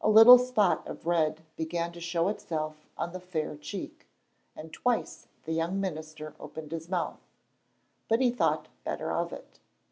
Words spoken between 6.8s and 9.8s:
mouth. But he thought better of it.